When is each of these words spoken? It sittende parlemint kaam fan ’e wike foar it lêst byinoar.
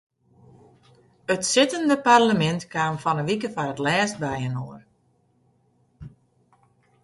It 1.33 1.41
sittende 1.51 1.97
parlemint 2.07 2.63
kaam 2.73 2.95
fan 3.03 3.19
’e 3.21 3.23
wike 3.27 3.49
foar 3.53 3.69
it 3.73 3.83
lêst 3.85 4.15
byinoar. 4.23 4.81